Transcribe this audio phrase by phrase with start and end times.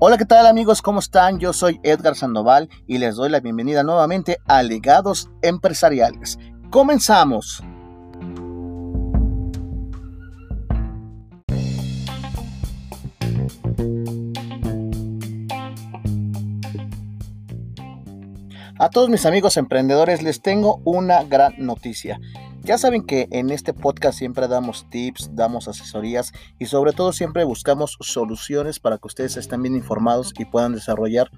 [0.00, 0.80] Hola, ¿qué tal amigos?
[0.80, 1.40] ¿Cómo están?
[1.40, 6.38] Yo soy Edgar Sandoval y les doy la bienvenida nuevamente a Legados Empresariales.
[6.70, 7.64] Comenzamos.
[18.78, 22.20] A todos mis amigos emprendedores les tengo una gran noticia.
[22.68, 27.42] Ya saben que en este podcast siempre damos tips, damos asesorías y sobre todo siempre
[27.44, 31.30] buscamos soluciones para que ustedes estén bien informados y puedan desarrollar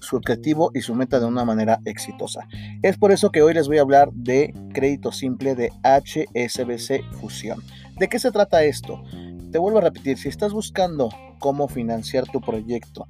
[0.00, 2.48] su objetivo y su meta de una manera exitosa.
[2.80, 7.62] Es por eso que hoy les voy a hablar de crédito simple de HSBC Fusión.
[7.98, 9.04] ¿De qué se trata esto?
[9.52, 13.06] Te vuelvo a repetir, si estás buscando cómo financiar tu proyecto,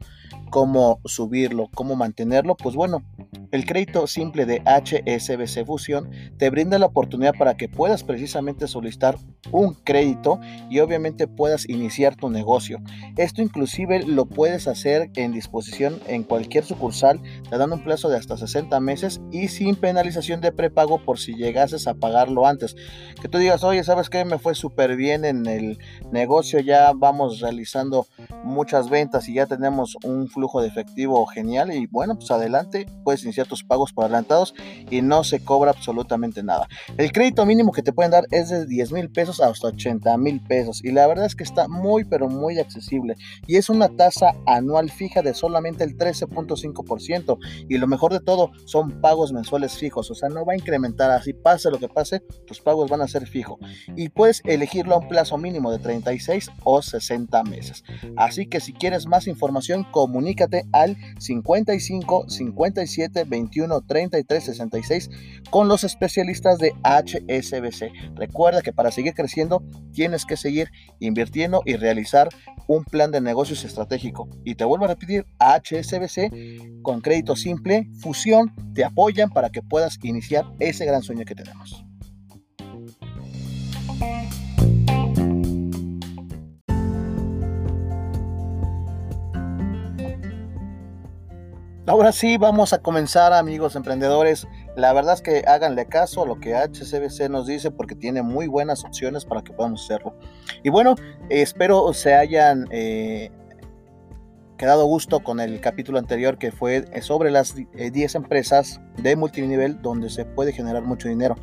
[0.50, 3.04] cómo subirlo, cómo mantenerlo, pues bueno,
[3.50, 9.16] el crédito simple de HSBC Fusion te brinda la oportunidad para que puedas precisamente solicitar
[9.50, 10.38] un crédito
[10.68, 12.80] y obviamente puedas iniciar tu negocio.
[13.16, 18.16] Esto inclusive lo puedes hacer en disposición en cualquier sucursal, te dan un plazo de
[18.16, 22.76] hasta 60 meses y sin penalización de prepago por si llegases a pagarlo antes.
[23.20, 24.24] Que tú digas, oye, ¿sabes qué?
[24.24, 25.78] Me fue súper bien en el
[26.12, 28.06] negocio, ya vamos realizando
[28.44, 33.24] muchas ventas y ya tenemos un flujo de efectivo genial y bueno, pues adelante, puedes
[33.24, 34.54] iniciar tus pagos por adelantados
[34.88, 36.68] y no se cobra absolutamente nada.
[36.96, 40.40] El crédito mínimo que te pueden dar es de 10 mil pesos hasta 80 mil
[40.40, 43.16] pesos y la verdad es que está muy pero muy accesible
[43.48, 48.52] y es una tasa anual fija de solamente el 13.5% y lo mejor de todo
[48.64, 52.20] son pagos mensuales fijos, o sea, no va a incrementar así pase lo que pase,
[52.46, 53.58] tus pagos van a ser fijos
[53.96, 57.82] y puedes elegirlo a un plazo mínimo de 36 o 60 meses.
[58.16, 60.27] Así que si quieres más información, comunícate
[60.72, 65.10] al 55 57 21 33 66
[65.50, 68.16] con los especialistas de HSBC.
[68.16, 69.62] Recuerda que para seguir creciendo
[69.92, 70.70] tienes que seguir
[71.00, 72.28] invirtiendo y realizar
[72.66, 74.28] un plan de negocios estratégico.
[74.44, 79.98] Y te vuelvo a repetir, HSBC con crédito simple, fusión, te apoyan para que puedas
[80.02, 81.87] iniciar ese gran sueño que tenemos.
[91.88, 94.46] Ahora sí, vamos a comenzar amigos emprendedores.
[94.76, 98.46] La verdad es que háganle caso a lo que HCBC nos dice porque tiene muy
[98.46, 100.14] buenas opciones para que podamos hacerlo.
[100.62, 100.96] Y bueno,
[101.30, 103.30] espero se hayan eh,
[104.58, 109.80] quedado gusto con el capítulo anterior que fue sobre las 10 eh, empresas de multinivel
[109.80, 111.36] donde se puede generar mucho dinero.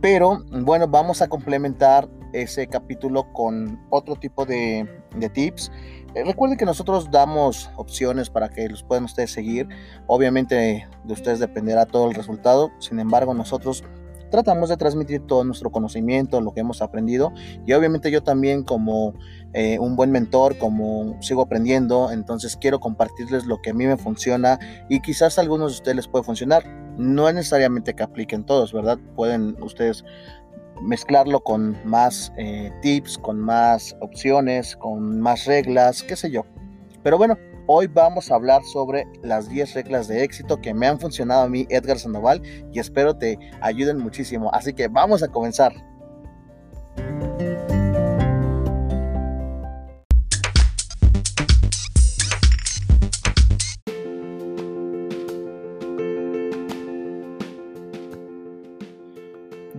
[0.00, 4.88] Pero bueno, vamos a complementar ese capítulo con otro tipo de,
[5.32, 5.70] tips.
[6.14, 9.68] Eh, recuerden que nosotros damos opciones para que los puedan ustedes seguir.
[10.06, 12.70] Obviamente de ustedes dependerá todo el resultado.
[12.78, 13.84] Sin embargo, nosotros
[14.32, 17.32] tratamos de transmitir todo nuestro conocimiento, lo que hemos aprendido.
[17.66, 19.14] Y obviamente yo también como
[19.52, 23.98] eh, un buen mentor, como sigo aprendiendo, entonces quiero compartirles lo que a mí me
[23.98, 26.64] funciona y quizás a algunos de ustedes les puede funcionar.
[26.96, 28.98] No es necesariamente que apliquen todos, ¿verdad?
[29.14, 30.02] Pueden ustedes
[30.82, 36.44] mezclarlo con más eh, tips, con más opciones, con más reglas, qué sé yo.
[37.02, 41.00] Pero bueno, hoy vamos a hablar sobre las 10 reglas de éxito que me han
[41.00, 44.50] funcionado a mí, Edgar Sandoval, y espero te ayuden muchísimo.
[44.52, 45.72] Así que vamos a comenzar.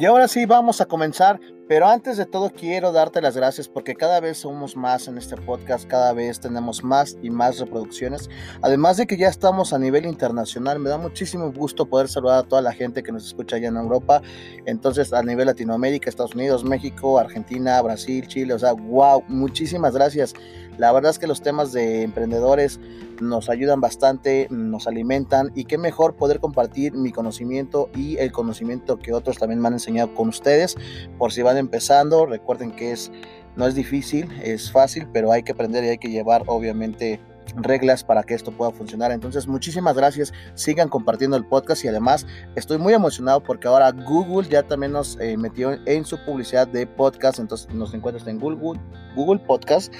[0.03, 1.39] Y ahora sí, vamos a comenzar.
[1.65, 5.37] Pero antes de todo quiero darte las gracias porque cada vez somos más en este
[5.37, 8.29] podcast, cada vez tenemos más y más reproducciones.
[8.61, 12.43] Además de que ya estamos a nivel internacional, me da muchísimo gusto poder saludar a
[12.43, 14.21] toda la gente que nos escucha allá en Europa.
[14.65, 20.33] Entonces a nivel Latinoamérica, Estados Unidos, México, Argentina, Brasil, Chile, o sea, wow, muchísimas gracias.
[20.77, 22.79] La verdad es que los temas de emprendedores
[23.21, 28.97] nos ayudan bastante, nos alimentan y qué mejor poder compartir mi conocimiento y el conocimiento
[28.97, 30.75] que otros también me han enseñado con ustedes.
[31.17, 33.11] Por si van empezando, recuerden que es
[33.55, 37.19] no es difícil, es fácil, pero hay que aprender y hay que llevar obviamente
[37.55, 39.11] reglas para que esto pueda funcionar.
[39.11, 40.33] Entonces, muchísimas gracias.
[40.55, 45.19] Sigan compartiendo el podcast y además estoy muy emocionado porque ahora Google ya también nos
[45.19, 47.39] eh, metió en su publicidad de podcast.
[47.39, 48.79] Entonces, nos encuentras en Google,
[49.15, 49.93] Google Podcast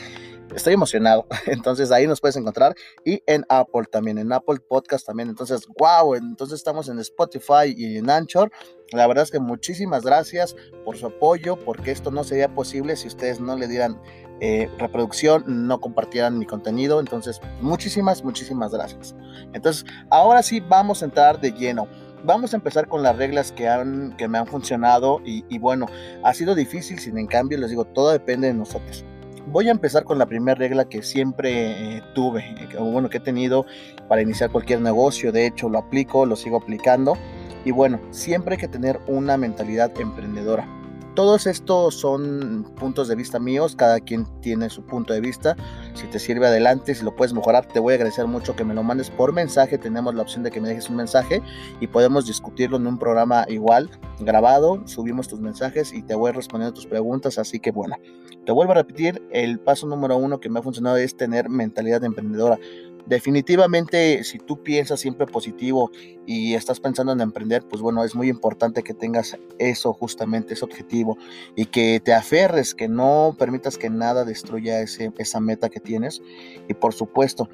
[0.55, 1.25] estoy emocionado.
[1.47, 5.29] Entonces ahí nos puedes encontrar y en Apple también, en Apple Podcast también.
[5.29, 8.51] Entonces, wow, entonces estamos en Spotify y en Anchor.
[8.91, 10.55] La verdad es que muchísimas gracias
[10.85, 13.99] por su apoyo, porque esto no sería posible si ustedes no le dieran
[14.39, 16.99] eh, reproducción, no compartieran mi contenido.
[16.99, 19.15] Entonces, muchísimas, muchísimas gracias.
[19.53, 21.87] Entonces, ahora sí vamos a entrar de lleno
[22.25, 25.87] vamos a empezar con las reglas que, han, que me han funcionado y, bueno,
[26.23, 29.05] ha sido difícil, sin en cambio les digo, todo depende de nosotros.
[29.47, 33.21] Voy a empezar con la primera regla que siempre eh, tuve, eh, bueno, que he
[33.21, 33.65] tenido
[34.07, 35.31] para iniciar cualquier negocio.
[35.31, 37.17] De hecho, lo aplico, lo sigo aplicando.
[37.65, 40.67] Y bueno, siempre hay que tener una mentalidad emprendedora.
[41.15, 45.55] Todos estos son puntos de vista míos, cada quien tiene su punto de vista.
[45.93, 48.73] Si te sirve adelante, si lo puedes mejorar, te voy a agradecer mucho que me
[48.73, 49.77] lo mandes por mensaje.
[49.77, 51.43] Tenemos la opción de que me dejes un mensaje
[51.79, 54.81] y podemos discutirlo en un programa igual, grabado.
[54.87, 57.37] Subimos tus mensajes y te voy respondiendo tus preguntas.
[57.37, 57.95] Así que bueno,
[58.43, 62.03] te vuelvo a repetir, el paso número uno que me ha funcionado es tener mentalidad
[62.03, 62.57] emprendedora.
[63.05, 65.91] Definitivamente, si tú piensas siempre positivo
[66.25, 70.63] y estás pensando en emprender, pues bueno, es muy importante que tengas eso justamente, ese
[70.63, 71.17] objetivo
[71.55, 76.21] y que te aferres, que no permitas que nada destruya ese, esa meta que tienes.
[76.69, 77.49] Y por supuesto,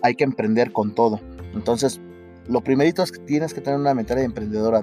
[0.00, 1.20] hay que emprender con todo.
[1.52, 2.00] Entonces,
[2.46, 4.82] lo primerito es que tienes que tener una mentalidad emprendedora,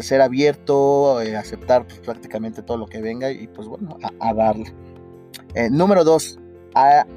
[0.00, 4.74] ser abierto, eh, aceptar pues, prácticamente todo lo que venga y pues bueno, a, darle.
[5.54, 6.40] Eh, número dos,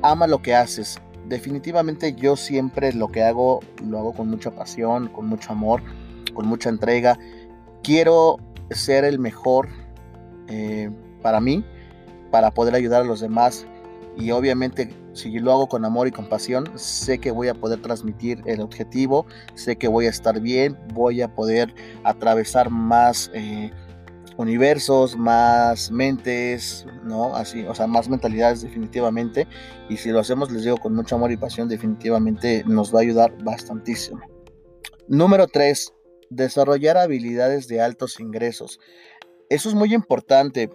[0.02, 5.08] ama lo que haces definitivamente yo siempre lo que hago lo hago con mucha pasión,
[5.08, 5.82] con mucho amor,
[6.34, 7.18] con mucha entrega.
[7.84, 8.38] Quiero
[8.72, 9.70] ser el mejor
[10.48, 10.90] eh,
[11.22, 11.64] para mí,
[12.32, 13.66] para poder ayudar a los demás.
[14.18, 17.82] Y obviamente si lo hago con amor y con pasión, sé que voy a poder
[17.82, 21.74] transmitir el objetivo, sé que voy a estar bien, voy a poder
[22.04, 23.32] atravesar más...
[23.34, 23.72] Eh,
[24.38, 27.36] universos, más mentes, ¿no?
[27.36, 29.48] Así, o sea, más mentalidades definitivamente.
[29.90, 33.04] Y si lo hacemos, les digo, con mucho amor y pasión, definitivamente nos va a
[33.04, 34.22] ayudar bastantísimo.
[35.08, 35.94] Número 3.
[36.30, 38.80] Desarrollar habilidades de altos ingresos.
[39.50, 40.70] Eso es muy importante.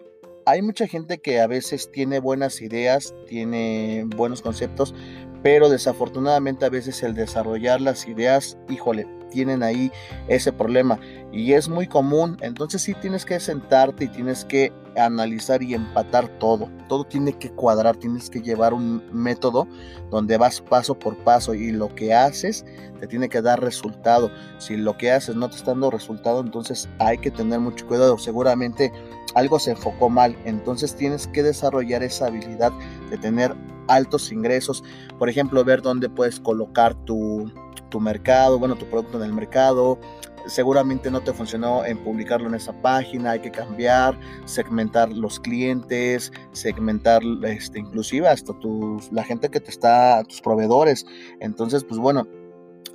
[0.47, 4.95] Hay mucha gente que a veces tiene buenas ideas, tiene buenos conceptos,
[5.43, 9.91] pero desafortunadamente a veces el desarrollar las ideas, híjole, tienen ahí
[10.29, 10.99] ese problema
[11.33, 12.37] y es muy común.
[12.41, 16.69] Entonces sí tienes que sentarte y tienes que analizar y empatar todo.
[16.89, 19.67] Todo tiene que cuadrar, tienes que llevar un método
[20.11, 22.65] donde vas paso por paso y lo que haces
[22.99, 24.31] te tiene que dar resultado.
[24.59, 28.19] Si lo que haces no te está dando resultado, entonces hay que tener mucho cuidado.
[28.19, 28.93] Seguramente
[29.35, 30.37] algo se enfocó mal.
[30.45, 32.73] Entonces tienes que desarrollar esa habilidad
[33.11, 33.55] de tener
[33.91, 34.83] altos ingresos.
[35.19, 37.51] Por ejemplo, ver dónde puedes colocar tu,
[37.91, 39.99] tu mercado, bueno, tu producto en el mercado.
[40.47, 46.33] Seguramente no te funcionó en publicarlo en esa página, hay que cambiar, segmentar los clientes,
[46.53, 51.05] segmentar este, inclusive hasta tus, la gente que te está, tus proveedores.
[51.41, 52.27] Entonces, pues bueno,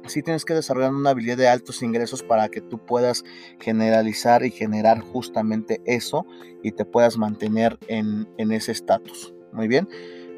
[0.07, 3.23] sí tienes que desarrollar una habilidad de altos ingresos para que tú puedas
[3.59, 6.25] generalizar y generar justamente eso
[6.63, 9.35] y te puedas mantener en, en ese estatus.
[9.53, 9.87] Muy bien.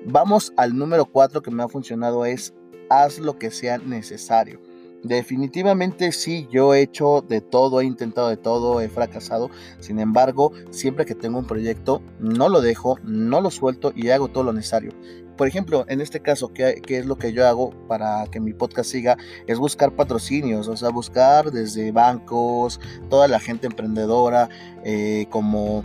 [0.05, 2.53] Vamos al número 4 que me ha funcionado es
[2.89, 4.61] haz lo que sea necesario.
[5.03, 9.49] Definitivamente sí, yo he hecho de todo, he intentado de todo, he fracasado.
[9.79, 14.27] Sin embargo, siempre que tengo un proyecto, no lo dejo, no lo suelto y hago
[14.29, 14.91] todo lo necesario.
[15.37, 18.89] Por ejemplo, en este caso, ¿qué, es lo que yo hago para que mi podcast
[18.89, 19.17] siga?
[19.45, 22.79] Es buscar patrocinios, o sea, buscar desde bancos,
[23.09, 24.49] toda la gente emprendedora,
[24.83, 25.83] eh, como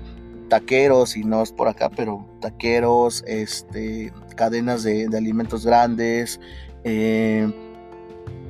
[0.53, 6.39] taqueros, y no es por acá, pero taqueros, este, cadenas de, de alimentos grandes,
[6.85, 7.51] eh,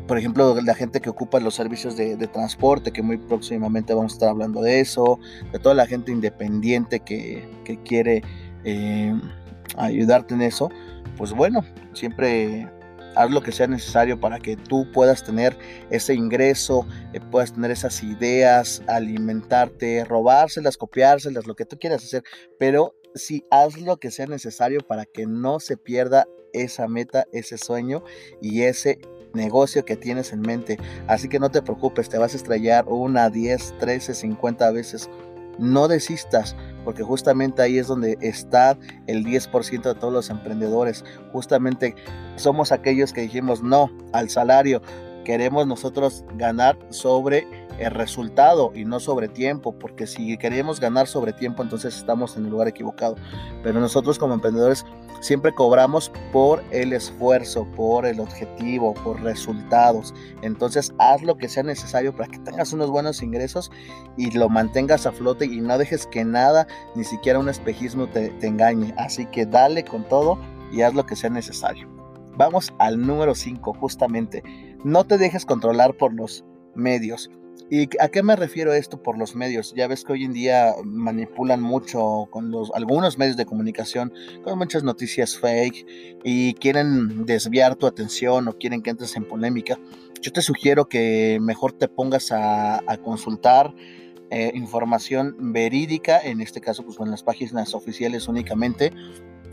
[0.09, 4.15] por ejemplo, la gente que ocupa los servicios de, transporte, que muy próximamente vamos a
[4.17, 5.21] estar hablando de eso,
[5.53, 7.49] de toda la gente independiente que,
[7.85, 8.25] quiere
[8.65, 9.15] eh,
[9.77, 10.71] ayudarte en eso,
[11.17, 12.69] pues bueno, siempre
[13.15, 15.57] haz lo que sea necesario para que tú puedas tener
[15.91, 22.23] ese ingreso, eh, puedas tener esas ideas, alimentarte, robárselas, copiárselas, lo que tú quieras hacer,
[22.59, 27.59] pero sí haz lo que sea necesario para que no se pierda esa meta, ese
[27.59, 28.03] sueño
[28.41, 29.01] y ese
[29.35, 30.79] negocio que tienes en mente.
[31.07, 35.09] Así que no te preocupes, te vas a estrellar una, 10, 13, 50 veces.
[35.59, 41.05] No desistas, porque justamente ahí es donde está el 10% de todos los emprendedores.
[41.33, 41.95] Justamente
[42.37, 44.83] somos aquellos que dijimos no al salario.
[45.25, 47.47] Queremos nosotros ganar sobre
[47.79, 52.45] el resultado y no sobre tiempo, porque si queremos ganar sobre tiempo, entonces estamos en
[52.45, 53.17] el lugar equivocado.
[53.63, 54.85] Pero nosotros como emprendedores
[55.21, 60.15] siempre cobramos por el esfuerzo, por el objetivo, por resultados.
[60.43, 63.71] Entonces haz lo que sea necesario para que tengas unos buenos ingresos
[64.17, 68.31] y lo mantengas a flote y no dejes que nada, ni siquiera un espejismo te,
[68.31, 68.95] te engañe.
[68.99, 70.39] Así que dale con todo
[70.73, 71.89] y haz lo que sea necesario.
[72.37, 74.43] Vamos al número 5, justamente.
[74.85, 77.31] No te dejes controlar por los medios.
[77.71, 79.73] ¿Y a qué me refiero esto por los medios?
[79.75, 84.13] Ya ves que hoy en día manipulan mucho con los, algunos medios de comunicación,
[84.43, 89.79] con muchas noticias fake y quieren desviar tu atención o quieren que entres en polémica.
[90.21, 93.75] Yo te sugiero que mejor te pongas a, consultar
[94.31, 98.93] eh, información verídica, en este caso pues en las páginas oficiales únicamente,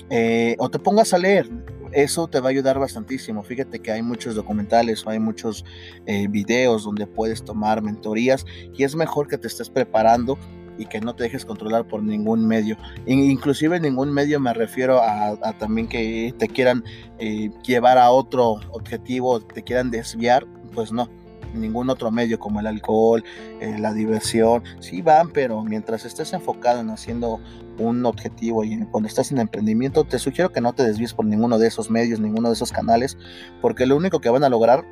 [0.09, 1.49] eh, o te pongas a leer.
[1.91, 3.43] Eso te va a ayudar bastantísimo.
[3.43, 4.59] Fíjate que hay muchos documentales
[5.07, 5.65] hay muchos
[6.05, 10.37] eh, videos donde puedes tomar mentorías y es mejor que te estés preparando
[10.77, 12.77] y que no te dejes controlar por ningún medio.
[13.05, 16.83] Inclusive ningún medio me refiero a, también que te quieran
[17.17, 21.09] eh, llevar a otro objetivo, te quieran desviar, pues no
[21.53, 23.23] ningún otro medio como el alcohol,
[23.59, 27.39] eh, la diversión, sí van, pero mientras estés enfocado en haciendo
[27.77, 31.57] un objetivo y cuando estás en emprendimiento, te sugiero que no te desvíes por ninguno
[31.57, 33.17] de esos medios, ninguno de esos canales,
[33.61, 34.85] porque lo único que van a lograr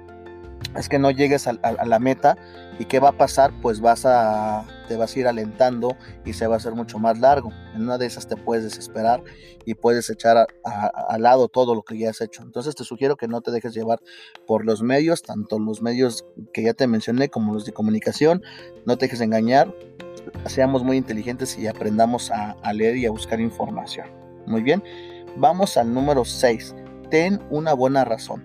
[0.76, 2.38] es que no llegues a, la meta
[2.80, 6.48] y qué va a pasar, pues vas a te vas a ir alentando y se
[6.48, 7.52] va a hacer mucho más largo.
[7.76, 9.24] En una de esas te puedes desesperar
[9.66, 12.42] y puedes echar al lado todo lo que ya has hecho.
[12.44, 14.00] Entonces te sugiero que no te dejes llevar
[14.46, 18.42] por los medios, tanto los medios que ya te mencioné como los de comunicación.
[18.86, 19.74] No te dejes engañar,
[20.46, 24.08] seamos muy inteligentes y aprendamos a, a leer y a buscar información.
[24.46, 24.84] Muy bien,
[25.36, 26.76] vamos al número 6.
[27.10, 28.44] Ten una buena razón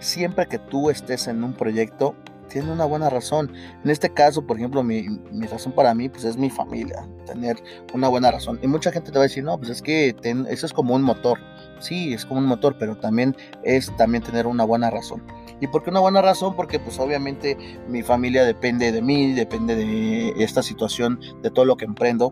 [0.00, 2.14] siempre que tú estés en un proyecto,
[2.48, 3.52] tiene una buena razón.
[3.84, 5.06] En este caso, por ejemplo, mi,
[5.50, 7.56] razón para mí, pues es mi familia, tener
[7.92, 8.58] una buena razón.
[8.62, 10.14] Y mucha gente te va a decir, no, pues es que
[10.48, 11.38] eso es como un motor.
[11.80, 15.22] Sí, es como un motor, pero también es también tener una buena razón.
[15.60, 16.54] ¿Y por qué una buena razón?
[16.54, 17.56] Porque pues obviamente
[17.88, 22.30] mi familia depende de mí, depende de esta situación, de todo lo que emprendo.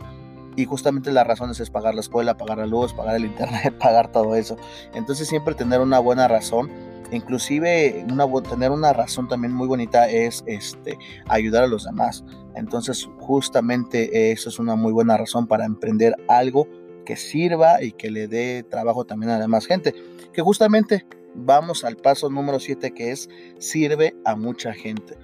[0.57, 4.13] Y justamente las razones es pagar la escuela, pagar la luz, pagar el internet, pagar
[4.13, 4.57] todo eso.
[4.95, 6.71] Entonces siempre tener una buena razón
[7.11, 12.25] Inclusive una, tener una razón también muy bonita es este, ayudar a los demás.
[12.55, 16.67] Entonces justamente eso es una muy buena razón para emprender algo
[17.05, 19.95] que sirva y que le dé trabajo también a la demás gente.
[20.33, 25.17] Que justamente vamos al paso número 7 que es sirve a mucha gente.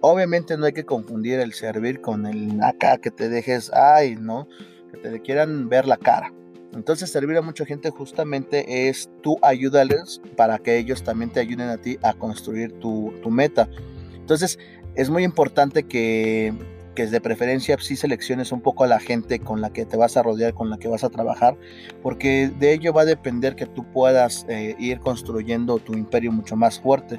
[0.00, 4.46] Obviamente no hay que confundir el servir con el acá que te dejes, ay, no,
[4.92, 6.32] que te quieran ver la cara.
[6.78, 11.68] Entonces servir a mucha gente justamente es tú ayúdales para que ellos también te ayuden
[11.68, 13.68] a ti a construir tu, meta.
[14.14, 14.60] Entonces
[14.94, 16.54] es muy importante que,
[16.94, 20.16] que de preferencia sí selecciones un poco a la gente con la que te vas
[20.16, 21.56] a rodear, con la que vas a trabajar,
[22.00, 26.54] porque de ello va a depender que tú puedas eh, ir construyendo tu imperio mucho
[26.54, 27.18] más fuerte.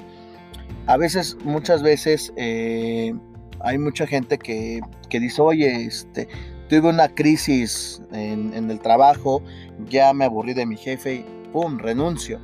[0.86, 3.14] A veces, muchas veces, eh,
[3.60, 6.30] hay mucha gente que, que dice, oye, este,
[6.70, 9.42] tuve una crisis en, el trabajo,
[9.90, 11.80] ya me aburrí de mi jefe y ¡pum!
[11.80, 12.40] renuncio.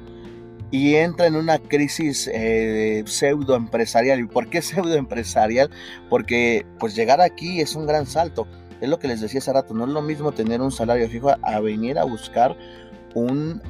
[0.71, 4.19] Y entra en una crisis eh, pseudo empresarial.
[4.19, 5.69] ¿Y por qué pseudo empresarial?
[6.09, 8.47] Porque pues llegar aquí es un gran salto.
[8.81, 11.31] Es lo que les decía hace rato, no es lo mismo tener un salario fijo
[11.41, 12.57] a venir a buscar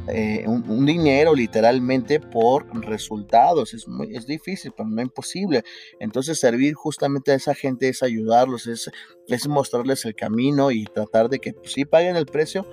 [0.07, 3.73] eh, un, dinero literalmente por resultados.
[3.73, 5.63] Es, muy, es difícil, pero no imposible.
[5.99, 8.89] Entonces servir justamente a esa gente es ayudarlos, es,
[9.27, 12.65] es mostrarles el camino y tratar de que pues, sí paguen el precio,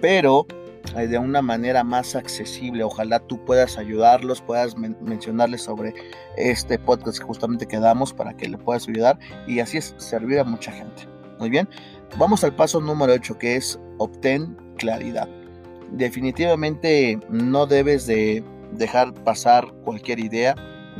[0.00, 0.46] pero
[0.96, 2.82] eh, de una manera más accesible.
[2.82, 5.94] Ojalá tú puedas ayudarlos, puedas mencionarles sobre
[6.36, 10.44] este podcast justamente que damos para que le puedas ayudar y así es servir a
[10.44, 11.08] mucha gente.
[11.38, 11.68] Muy bien,
[12.18, 15.28] vamos al paso número 8 que es obtén claridad
[15.92, 20.54] definitivamente no debes de dejar pasar cualquier idea,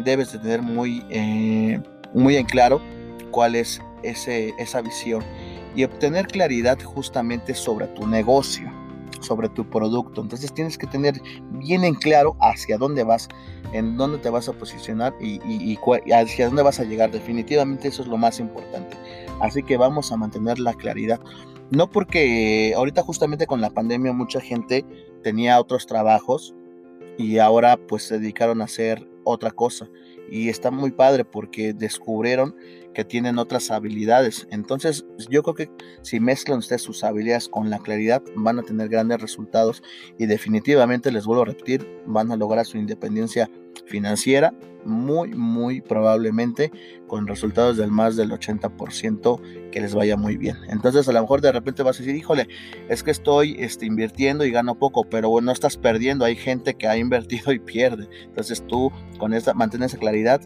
[0.04, 1.80] debes de tener muy, eh,
[2.14, 2.80] muy en claro
[3.30, 5.22] cuál es ese, esa visión
[5.74, 8.70] y obtener claridad justamente sobre tu negocio,
[9.20, 10.22] sobre tu producto.
[10.22, 13.28] Entonces tienes que tener bien en claro hacia dónde vas,
[13.72, 15.78] en dónde te vas a posicionar y, y
[16.12, 17.10] hacia dónde vas a llegar.
[17.10, 18.96] Definitivamente eso es lo más importante.
[19.40, 21.20] Así que vamos a mantener la claridad.
[21.70, 24.84] No porque ahorita justamente con la pandemia mucha gente
[25.22, 26.54] tenía otros trabajos
[27.18, 29.88] y ahora pues se dedicaron a hacer otra cosa.
[30.30, 32.54] Y está muy padre porque descubrieron
[32.96, 34.48] que tienen otras habilidades.
[34.50, 38.88] Entonces yo creo que si mezclan ustedes sus habilidades con la claridad van a tener
[38.88, 39.82] grandes resultados
[40.18, 43.50] y definitivamente les vuelvo a repetir, van a lograr su independencia
[43.84, 44.54] financiera
[44.86, 46.72] muy, muy probablemente
[47.06, 50.56] con resultados del más del 80% que les vaya muy bien.
[50.70, 52.48] Entonces a lo mejor de repente vas a decir, híjole,
[52.88, 56.76] es que estoy este, invirtiendo y gano poco, pero bueno, no estás perdiendo, hay gente
[56.76, 58.08] que ha invertido y pierde.
[58.24, 60.40] Entonces tú con esta, mantén esa claridad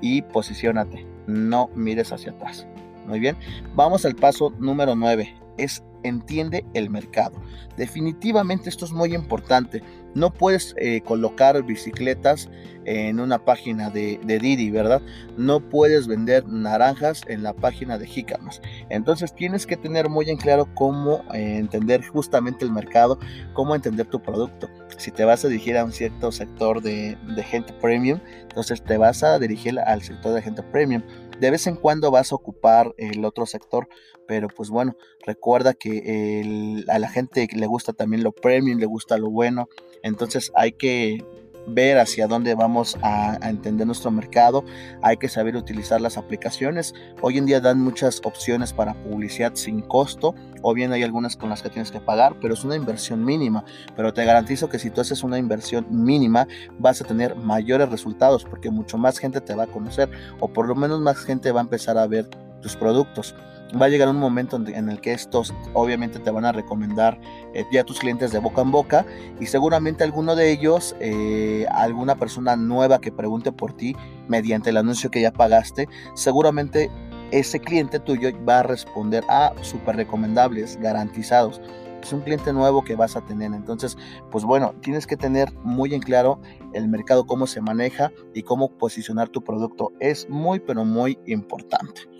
[0.00, 2.66] y posicionate, no mires hacia atrás.
[3.06, 3.36] Muy bien,
[3.74, 7.40] vamos al paso número 9, es entiende el mercado.
[7.76, 9.82] Definitivamente esto es muy importante.
[10.16, 12.48] No puedes eh, colocar bicicletas
[12.86, 15.02] en una página de, Didi, ¿verdad?
[15.36, 18.62] No puedes vender naranjas en la página de Jicamas.
[18.88, 23.18] Entonces tienes que tener muy en claro cómo eh, entender justamente el mercado,
[23.52, 24.70] cómo entender tu producto.
[24.96, 28.96] Si te vas a dirigir a un cierto sector de, de gente premium, entonces te
[28.96, 31.02] vas a dirigir al sector de gente premium.
[31.40, 33.88] De vez en cuando vas a ocupar el otro sector,
[34.26, 39.18] pero pues bueno, recuerda que a la gente le gusta también lo premium, le gusta
[39.18, 39.68] lo bueno,
[40.02, 41.24] entonces hay que
[41.66, 44.64] ver hacia dónde vamos a, entender nuestro mercado,
[45.02, 46.94] hay que saber utilizar las aplicaciones.
[47.20, 51.48] Hoy en día dan muchas opciones para publicidad sin costo, o bien hay algunas con
[51.48, 53.64] las que tienes que pagar, pero es una inversión mínima.
[53.96, 56.46] Pero te garantizo que si tú haces una inversión mínima,
[56.78, 60.66] vas a tener mayores resultados, porque mucho más gente te va a conocer, o por
[60.66, 62.28] lo menos más gente va a empezar a ver
[62.60, 63.34] tus productos
[63.80, 67.18] va a llegar un momento en el que estos obviamente te van a recomendar
[67.54, 69.06] eh, ya tus clientes de boca en boca
[69.40, 73.96] y seguramente alguno de ellos, eh, alguna persona nueva que pregunte por ti
[74.28, 76.90] mediante el anuncio que ya pagaste, seguramente
[77.32, 81.60] ese cliente tuyo va a responder a súper recomendables, garantizados.
[82.00, 83.52] Es un cliente nuevo que vas a tener.
[83.52, 83.98] Entonces,
[84.30, 86.40] pues bueno, tienes que tener muy en claro
[86.72, 89.90] el mercado, cómo se maneja y cómo posicionar tu producto.
[89.98, 92.15] Es muy, pero muy importante.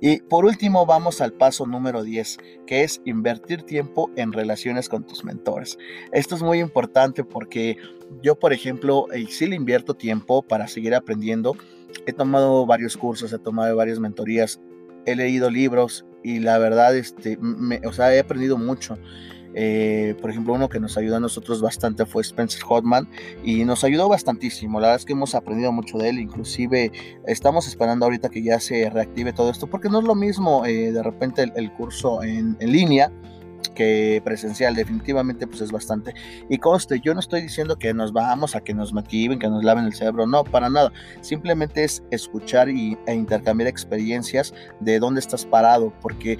[0.00, 5.04] Y por último vamos al paso número 10, que es invertir tiempo en relaciones con
[5.04, 5.76] tus mentores.
[6.12, 7.76] Esto es muy importante porque
[8.22, 11.54] yo, por ejemplo, eh, sí le invierto tiempo para seguir aprendiendo.
[12.06, 14.58] He tomado varios cursos, he tomado varias mentorías,
[15.04, 17.38] he leído libros y la verdad, este,
[17.84, 18.98] o sea, he aprendido mucho.
[19.54, 23.08] Eh, por ejemplo, uno que nos ayudó a nosotros bastante fue Spencer Hotman
[23.44, 24.80] y nos ayudó bastantísimo.
[24.80, 26.18] La verdad es que hemos aprendido mucho de él.
[26.18, 26.92] Inclusive
[27.26, 30.92] estamos esperando ahorita que ya se reactive todo esto porque no es lo mismo eh,
[30.92, 33.12] de repente el, curso en, línea
[33.74, 36.14] que presencial definitivamente pues es bastante
[36.48, 39.62] y conste yo no estoy diciendo que nos vamos a que nos motiven que nos
[39.62, 45.20] laven el cerebro no para nada simplemente es escuchar y, e intercambiar experiencias de dónde
[45.20, 46.38] estás parado porque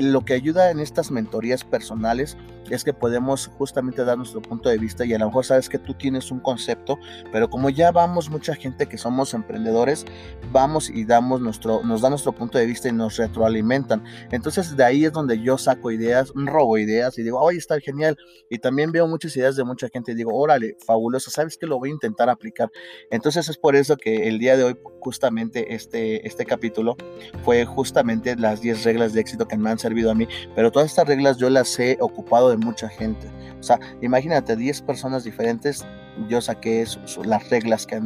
[0.00, 2.36] lo que ayuda en estas mentorías personales
[2.70, 5.78] es que podemos justamente dar nuestro punto de vista y a lo mejor sabes que
[5.78, 6.98] tú tienes un concepto,
[7.32, 10.04] pero como ya vamos mucha gente que somos emprendedores,
[10.52, 14.04] vamos y damos nuestro, nos da nuestro punto de vista y nos retroalimentan.
[14.30, 18.16] Entonces de ahí es donde yo saco ideas, robo ideas y digo, oye, está genial.
[18.50, 21.78] Y también veo muchas ideas de mucha gente y digo, órale, fabuloso, sabes que lo
[21.78, 22.70] voy a intentar aplicar.
[23.10, 26.96] Entonces es por eso que el día de hoy justamente este, este capítulo
[27.44, 30.90] fue justamente las 10 reglas de éxito que me han servido a mí, pero todas
[30.90, 33.28] estas reglas yo las he ocupado de mucha gente.
[33.60, 35.84] O sea, imagínate 10 personas diferentes,
[36.28, 36.84] yo saqué
[37.24, 38.00] las reglas que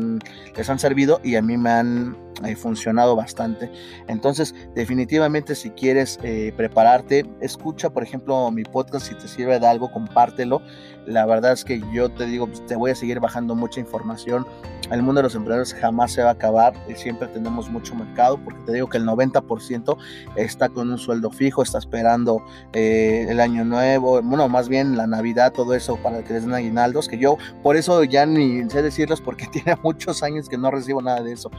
[0.56, 3.70] les han servido y a mí me han eh, funcionado bastante.
[4.06, 9.66] Entonces, definitivamente si quieres eh, prepararte, escucha, por ejemplo, mi podcast, si te sirve de
[9.66, 10.62] algo, compártelo.
[11.06, 14.46] La verdad es que yo te digo, pues, te voy a seguir bajando mucha información.
[14.90, 16.74] El mundo de los emprendedores jamás se va a acabar.
[16.94, 19.96] Siempre tenemos mucho mercado, porque te digo que el 90%
[20.36, 25.06] está con un sueldo fijo, está esperando eh, el año nuevo, bueno, más bien la
[25.06, 28.82] Navidad, todo eso para que les den aguinaldos, que yo por eso ya ni sé
[28.82, 31.50] decirlos porque tiene muchos años que no recibo nada de eso.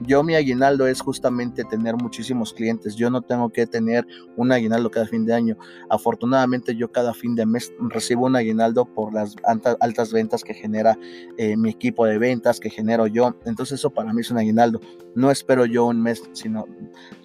[0.00, 2.96] Yo mi aguinaldo es justamente tener muchísimos clientes.
[2.96, 5.56] Yo no tengo que tener un aguinaldo cada fin de año.
[5.90, 10.98] Afortunadamente yo cada fin de mes recibo un aguinaldo por las altas ventas que genera
[11.36, 13.34] eh, mi equipo de ventas, que genero yo.
[13.44, 14.80] Entonces eso para mí es un aguinaldo.
[15.16, 16.66] No espero yo un mes, sino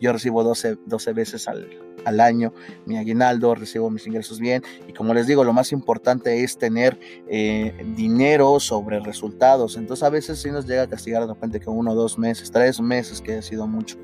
[0.01, 1.69] yo recibo 12, 12 veces al,
[2.05, 2.53] al año
[2.85, 6.99] mi aguinaldo, recibo mis ingresos bien y como les digo, lo más importante es tener
[7.27, 9.77] eh, dinero sobre resultados.
[9.77, 12.81] Entonces a veces sí nos llega a castigar de repente que uno, dos meses, tres
[12.81, 13.97] meses, que ha sido mucho,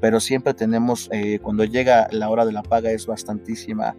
[0.00, 3.96] pero siempre tenemos, eh, cuando llega la hora de la paga es bastantísima.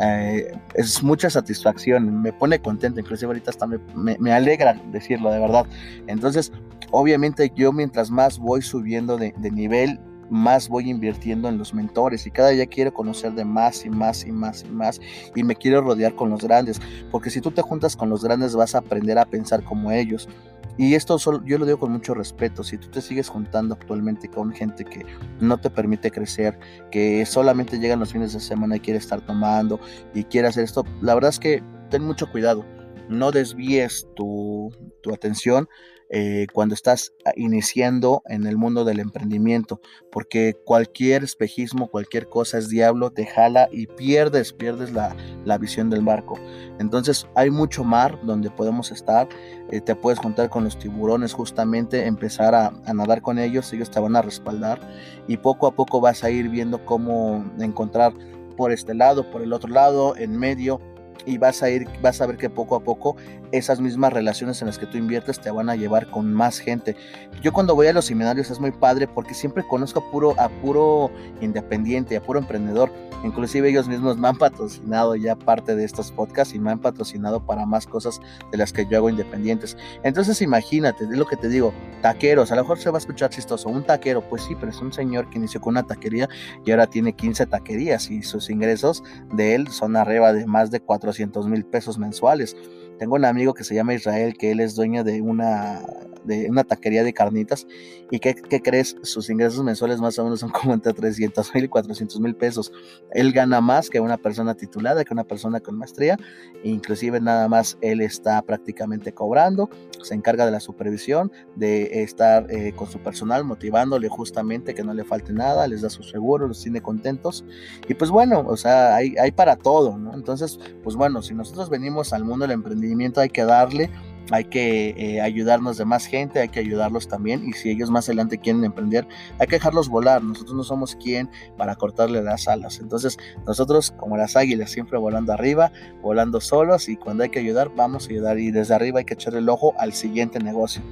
[0.00, 3.78] Eh, es mucha satisfacción, me pone contento, inclusive ahorita hasta me,
[4.18, 5.66] me, alegra decirlo de verdad.
[6.06, 6.52] Entonces,
[6.90, 12.26] obviamente yo mientras más voy subiendo de, de nivel, más voy invirtiendo en los mentores
[12.26, 15.00] y cada día quiero conocer de más y más y más y más
[15.34, 16.80] y me quiero rodear con los grandes,
[17.10, 20.28] porque si tú te juntas con los grandes vas a aprender a pensar como ellos.
[20.76, 24.28] Y esto solo, yo lo digo con mucho respeto, si tú te sigues juntando actualmente
[24.28, 25.06] con gente que
[25.40, 26.58] no te permite crecer,
[26.90, 29.78] que solamente llegan los fines de semana y quiere estar tomando
[30.14, 32.64] y quiere hacer esto, la verdad es que ten mucho cuidado,
[33.08, 35.68] no desvíes tu, tu atención
[36.16, 39.80] eh, cuando estás ah, iniciando en el mundo del emprendimiento,
[40.12, 45.16] porque cualquier espejismo, cualquier cosa es diablo, te jala y pierdes, pierdes la,
[45.58, 46.38] visión del barco.
[46.78, 49.28] Entonces hay mucho mar donde podemos estar,
[49.72, 53.98] eh, te puedes juntar con los tiburones justamente, empezar a nadar con ellos, ellos te
[53.98, 54.78] van a respaldar
[55.26, 58.12] y poco a poco vas a ir viendo cómo encontrar
[58.56, 60.80] por este lado, por el otro lado, en medio,
[61.26, 63.16] y vas a ir, vas a ver que poco a poco
[63.52, 66.96] esas mismas relaciones en las que tú inviertes te van a llevar con más gente.
[67.42, 70.48] Yo cuando voy a los seminarios es muy padre porque siempre conozco a puro, a
[70.48, 72.90] puro independiente, a puro emprendedor.
[73.22, 77.44] Inclusive ellos mismos me han patrocinado ya parte de estos podcasts y me han patrocinado
[77.46, 79.76] para más cosas de las que yo hago independientes.
[80.02, 81.72] Entonces imagínate, es lo que te digo,
[82.02, 84.80] taqueros, a lo mejor se va a escuchar chistoso, un taquero, pues sí, pero es
[84.80, 86.28] un señor que inició con una taquería
[86.64, 90.80] y ahora tiene 15 taquerías y sus ingresos de él son arriba de más de
[91.04, 92.56] 400 mil pesos mensuales.
[92.98, 95.82] Tengo un amigo que se llama Israel, que él es dueño de una,
[96.24, 97.66] de una taquería de carnitas.
[98.10, 98.96] ¿Y qué, crees?
[99.02, 102.72] Sus ingresos mensuales más o menos son como entre 300 mil y 400 mil pesos.
[103.12, 106.16] Él gana más que una persona titulada, que una persona con maestría.
[106.62, 109.70] Inclusive nada más él está prácticamente cobrando.
[110.02, 114.94] Se encarga de la supervisión, de estar eh, con su personal, motivándole justamente que no
[114.94, 117.44] le falte nada, les da su seguro, los tiene contentos.
[117.88, 120.14] Y pues bueno, o sea, hay, hay para todo, ¿no?
[120.14, 123.90] Entonces, pues bueno, si nosotros venimos al mundo del emprendimiento, hay que darle,
[124.30, 128.08] hay que eh, ayudarnos de más gente, hay que ayudarlos también y si ellos más
[128.08, 129.06] adelante quieren emprender,
[129.38, 130.22] hay que dejarlos volar.
[130.22, 132.80] Nosotros no somos quien para cortarle las alas.
[132.80, 137.70] Entonces nosotros como las águilas siempre volando arriba, volando solos y cuando hay que ayudar
[137.74, 140.82] vamos a ayudar y desde arriba hay que echarle el ojo al siguiente negocio.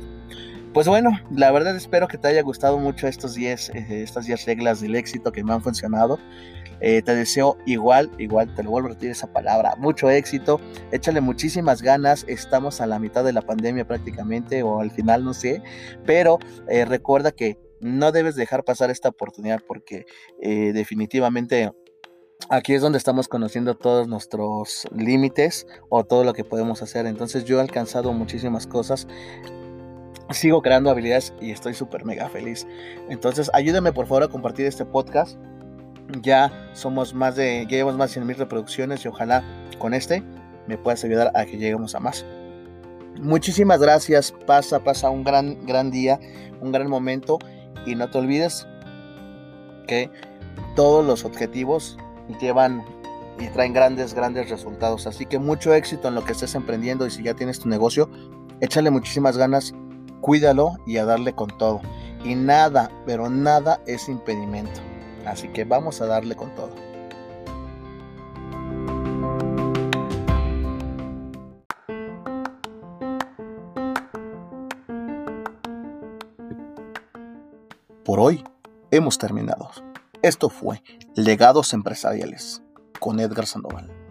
[0.72, 4.46] Pues bueno, la verdad espero que te haya gustado mucho estos 10, eh, estas 10
[4.46, 6.18] reglas del éxito que me han funcionado.
[6.80, 11.20] Eh, te deseo igual, igual, te lo vuelvo a repetir esa palabra, mucho éxito, échale
[11.20, 15.62] muchísimas ganas, estamos a la mitad de la pandemia prácticamente o al final no sé,
[16.06, 20.06] pero eh, recuerda que no debes dejar pasar esta oportunidad porque
[20.40, 21.70] definitivamente
[22.48, 27.06] aquí es donde estamos conociendo todos nuestros límites o todo lo que podemos hacer.
[27.06, 29.06] Entonces yo he alcanzado muchísimas cosas.
[30.32, 32.66] Sigo creando habilidades y estoy súper mega feliz.
[33.08, 35.36] Entonces ayúdame por favor a compartir este podcast
[36.20, 39.42] ya somos más de, ya llevamos más de 100 mil reproducciones y ojalá
[39.78, 40.22] con este
[40.66, 42.24] me puedas ayudar a que lleguemos a más.
[43.20, 46.18] Muchísimas gracias, pasa, pasa un gran, gran día,
[46.60, 47.38] un gran momento
[47.86, 48.66] y no te olvides
[49.86, 50.10] que
[50.76, 51.98] todos los objetivos
[52.40, 52.84] llevan
[53.38, 55.06] y traen grandes, grandes resultados.
[55.06, 58.08] Así que mucho éxito en lo que estés emprendiendo y si ya tienes tu negocio,
[58.60, 59.74] échale muchísimas ganas,
[60.22, 61.82] cuídalo y a darle con todo.
[62.24, 64.80] Y nada, pero nada es impedimento.
[65.26, 66.70] Así que vamos a darle con todo.
[78.04, 78.44] Por hoy
[78.90, 79.70] hemos terminado.
[80.22, 80.82] Esto fue
[81.14, 82.62] Legados Empresariales
[83.00, 84.01] con Edgar Sandoval.